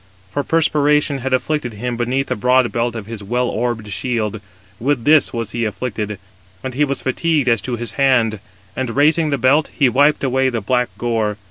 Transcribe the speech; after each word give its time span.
For 0.31 0.43
perspiration 0.43 1.19
had 1.19 1.31
afflicted 1.31 1.73
him 1.73 1.95
beneath 1.95 2.25
the 2.25 2.35
broad 2.35 2.71
belt 2.71 2.95
of 2.95 3.05
his 3.05 3.21
well 3.21 3.47
orbed 3.49 3.87
shield: 3.89 4.41
with 4.79 5.03
this 5.05 5.31
was 5.31 5.51
he 5.51 5.63
afflicted, 5.63 6.17
and 6.63 6.73
he 6.73 6.83
was 6.83 7.03
fatigued 7.03 7.47
as 7.47 7.61
to 7.61 7.75
his 7.75 7.91
hand; 7.91 8.39
and 8.75 8.95
raising 8.95 9.29
the 9.29 9.37
belt, 9.37 9.69
he 9.71 9.89
wiped 9.89 10.23
away 10.23 10.49
the 10.49 10.59
black 10.59 10.89
gore. 10.97 11.37